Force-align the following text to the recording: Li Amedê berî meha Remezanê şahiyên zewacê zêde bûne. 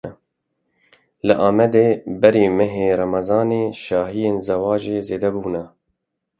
Li 1.27 1.33
Amedê 1.47 1.87
berî 2.21 2.47
meha 2.57 2.87
Remezanê 2.99 3.63
şahiyên 3.83 4.37
zewacê 4.47 4.97
zêde 5.07 5.29
bûne. 5.35 5.63